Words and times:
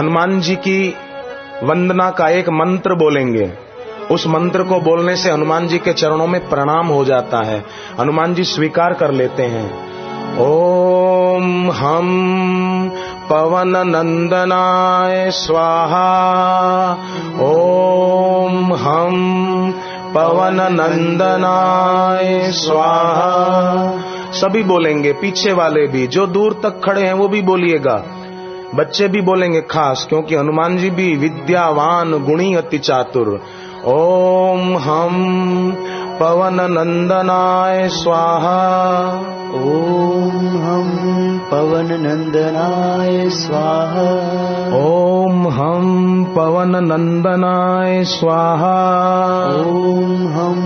हनुमान 0.00 0.40
जी 0.40 0.54
की 0.54 0.94
वंदना 1.62 2.10
का 2.10 2.28
एक 2.28 2.48
मंत्र 2.48 2.94
बोलेंगे। 2.94 3.52
उस 4.10 4.26
मंत्र 4.26 4.62
को 4.62 4.80
बोलने 4.80 5.16
से 5.16 5.30
हनुमान 5.30 5.68
जी 5.68 5.78
के 5.78 5.92
चरणों 5.92 6.26
में 6.26 6.48
प्रणाम 6.48 6.86
हो 6.86 7.04
जाता 7.04 7.46
है। 7.46 7.64
हनुमान 8.00 8.34
जी 8.34 8.44
स्वीकार 8.44 8.92
कर 8.92 9.10
लेते 9.10 9.42
हैं। 9.42 9.90
ओम 10.38 11.70
हम 11.70 12.08
पवन 13.30 13.68
नंदनाय 13.68 15.30
स्वाहा। 15.30 16.92
ओम 17.40 18.74
हम 18.74 19.10
पवन 20.14 20.54
नंदनाय 20.54 22.52
स्वाहा। 22.52 23.30
सभी 24.32 24.62
बोलेंगे, 24.62 25.12
पीछे 25.12 25.52
वाले 25.52 25.86
भी, 25.86 26.06
जो 26.06 26.26
दूर 26.26 26.52
तक 26.52 26.80
खड़े 26.84 27.02
हैं, 27.02 27.14
वो 27.14 27.28
भी 27.28 27.42
बोलिएगा। 27.42 28.04
बच्चे 28.74 29.08
भी 29.08 29.20
बोलेंगे 29.20 29.60
खास 29.60 30.06
क्योंकि 30.08 30.34
हनुमान 30.34 30.76
जी 30.76 30.90
भी 30.90 31.16
विद्यावान 31.16 32.24
गुणी 32.24 32.54
अति 32.54 32.78
चातुर। 32.78 33.40
ओम 33.86 34.78
हम 34.78 35.12
पवन 36.20 36.54
नंदनाय 36.54 37.88
स्वाहा। 37.88 39.10
ॐ 39.54 40.30
हम 40.62 40.88
पवन 41.50 41.88
नंदनाय 42.00 43.30
स्वाहा। 43.30 44.10
ओम 44.76 45.48
हम 45.48 46.24
पवन 46.36 46.84
नंदनाय 46.84 48.04
स्वाहा। 48.04 49.46
ओम 49.46 50.28
हम 50.28 50.60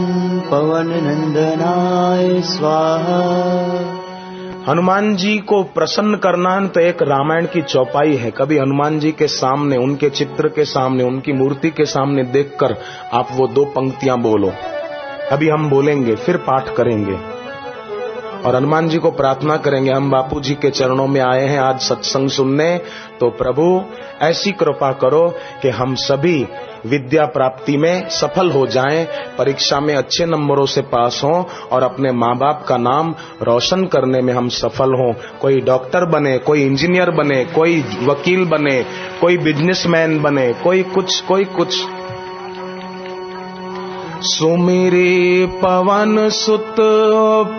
पवन 0.50 0.86
नंदनाय 0.86 2.40
स्वाहा। 2.40 3.73
हनुमान 4.68 5.16
जी 5.16 5.38
को 5.38 5.62
प्रसन्न 5.62 6.16
करना 6.16 6.66
तो 6.66 6.80
एक 6.80 7.02
रामायण 7.02 7.46
की 7.46 7.62
चौपाई 7.62 8.16
है। 8.16 8.30
कभी 8.30 8.58
हनुमान 8.58 8.98
जी 8.98 9.12
के 9.12 9.26
सामने, 9.26 9.76
उनके 9.76 10.10
चित्र 10.10 10.48
के 10.48 10.64
सामने, 10.64 11.04
उनकी 11.04 11.32
मूर्ति 11.32 11.70
के 11.70 11.84
सामने 11.84 12.24
देखकर 12.24 12.76
आप 13.12 13.28
वो 13.32 13.48
दो 13.48 13.64
पंक्तियाँ 13.64 14.18
बोलो। 14.18 14.52
अभी 15.32 15.48
हम 15.48 15.70
बोलेंगे, 15.70 16.14
फिर 16.14 16.36
पाठ 16.36 16.74
करेंगे। 16.76 17.33
और 18.44 18.56
हनुमान 18.56 18.88
जी 18.88 18.98
को 18.98 19.10
प्रार्थना 19.10 19.56
करेंगे, 19.56 19.90
हम 19.90 20.10
बापू 20.10 20.40
जी 20.40 20.54
के 20.54 20.70
चरणों 20.70 21.06
में 21.06 21.20
आए 21.20 21.46
हैं, 21.46 21.58
आज 21.58 21.80
सत्संग 21.80 22.28
सुनने। 22.28 22.76
तो 23.20 23.30
प्रभु, 23.30 23.82
ऐसी 24.22 24.52
कृपा 24.52 24.92
करो 24.92 25.34
कि 25.62 25.68
हम 25.68 25.94
सभी 25.94 26.46
विद्या 26.86 27.24
प्राप्ति 27.24 27.76
में 27.76 28.08
सफल 28.08 28.50
हो 28.50 28.66
जाएँ, 28.66 29.04
परीक्षा 29.38 29.80
में 29.80 29.94
अच्छे 29.94 30.26
नंबरों 30.26 30.66
से 30.66 30.80
पास 30.80 31.20
हों 31.24 31.44
और 31.72 31.82
अपने 31.82 32.12
माँ 32.12 32.36
बाप 32.36 32.64
का 32.68 32.76
नाम 32.76 33.14
रोशन 33.42 33.84
करने 33.84 34.20
में 34.20 34.32
हम 34.34 34.48
सफल 34.48 34.94
हों। 34.94 35.12
कोई 35.38 35.60
डॉक्टर 35.60 36.04
बने, 36.04 36.38
कोई 36.38 36.62
इंजीनियर 36.62 37.10
बने, 37.10 37.44
कोई 37.44 37.84
वकील 38.02 38.44
बने, 38.44 38.84
कोई 39.20 39.38
बिजनेसमैन 39.38 40.22
बने, 40.22 40.52
कोई 40.52 40.82
कुछ 40.82 41.20
कोई 41.20 41.44
कुछ 41.44 41.84
सुमिरे 44.24 45.46
पवन 45.46 46.28
सुत 46.28 46.76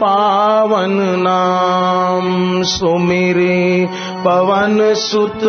पावन 0.01 0.97
नाम। 0.99 2.61
सुमिरे 2.63 3.87
पवन 4.25 4.93
सुत 4.93 5.39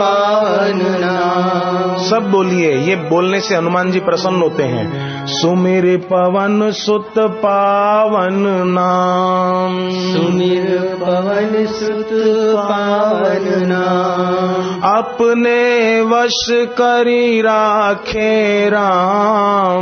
पावन 0.00 0.80
नाम। 0.84 2.02
सब 2.04 2.30
बोलिए 2.30 2.74
ये 2.74 2.96
बोलने 2.96 3.40
से 3.40 3.56
हनुमान 3.56 3.90
जी 3.90 4.00
प्रसन्न 4.00 4.42
होते 4.42 4.62
हैं। 4.62 5.16
सुमिर 5.26 5.96
पवन 6.12 6.70
सुत 6.70 7.14
पावन 7.18 8.44
नाम। 8.64 9.90
सुमिर 9.90 10.96
पवन 11.00 11.66
सुत 11.66 12.08
पावन 12.56 13.44
नाम। 13.66 14.80
अपने 14.98 15.66
वश 16.00 16.46
करी 16.50 17.40
राखे 17.40 18.68
राम। 18.68 19.75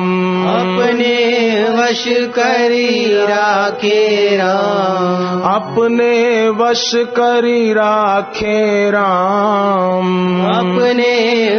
वश 1.95 2.05
करी 2.09 3.23
राखे 3.25 4.37
राम। 4.37 5.43
अपने 5.55 6.49
वश 6.49 6.93
करी 6.95 7.73
राखे 7.73 8.91
राम। 8.91 10.09
अपने 10.47 11.13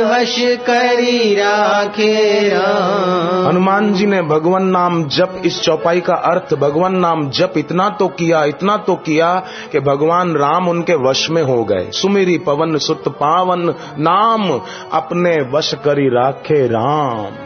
वश 0.04 0.36
करी 0.40 1.36
राखे 1.36 2.50
राम। 2.50 3.48
हनुमान 3.48 3.94
जी 3.94 4.06
ने 4.06 4.22
भगवान 4.22 4.66
नाम 4.66 5.04
जप 5.08 5.42
इस 5.46 5.62
चौपाई 5.62 6.02
का 6.02 6.14
अर्थ 6.14 6.56
भगवान 6.56 6.96
नाम 6.96 7.30
जप 7.30 7.54
इतना 7.58 7.90
तो 7.90 8.08
किया 8.08 8.44
इतना 8.44 8.78
तो 8.78 8.96
किया 8.96 9.34
कि 9.72 9.80
भगवान 9.80 10.36
राम 10.36 10.70
उनके 10.70 10.96
वश 10.96 11.30
में 11.30 11.44
हो 11.44 11.64
गए। 11.64 11.90
सुमेरी 11.92 12.38
पवन 12.38 12.78
सुत 12.78 13.04
पावन 13.08 13.74
नाम 14.00 14.62
अपने 14.94 15.38
वश 15.52 15.74
करी 15.74 16.10
राखे 16.10 16.68
राम। 16.68 17.45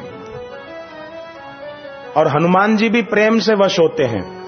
और 2.17 2.27
हनुमान 2.27 2.77
जी 2.77 2.89
भी 2.89 3.01
प्रेम 3.01 3.39
से 3.39 3.55
वश 3.55 3.79
होते 3.79 4.03
हैं। 4.03 4.38